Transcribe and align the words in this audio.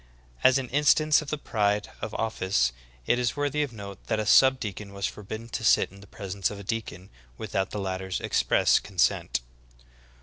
As 0.43 0.57
an 0.57 0.67
instance 0.69 1.21
of 1.21 1.29
the 1.29 1.37
pride 1.37 1.91
of 2.01 2.15
of 2.15 2.33
fice, 2.33 2.71
it 3.05 3.19
is 3.19 3.37
worthy 3.37 3.61
of 3.61 3.71
note 3.71 4.03
that 4.07 4.19
a 4.19 4.25
sub 4.25 4.59
deacon 4.59 4.93
was 4.95 5.05
forbidden 5.05 5.47
to 5.49 5.63
sit 5.63 5.91
in 5.91 6.01
the 6.01 6.07
presence 6.07 6.49
of 6.49 6.57
a 6.57 6.63
deacon 6.63 7.11
without 7.37 7.69
the 7.69 7.77
latter's 7.79 8.19
ex 8.19 8.41
press 8.41 8.79
consent^ 8.79 8.97
7. 9.41 9.41